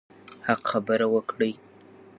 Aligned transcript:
حق 0.47 0.61
خبره 0.71 1.05
وکړئ. 1.13 1.53